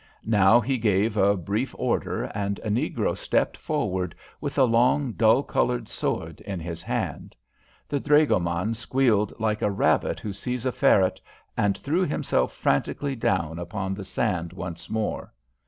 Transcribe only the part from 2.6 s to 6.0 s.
a negro stepped forward with a long, dull coloured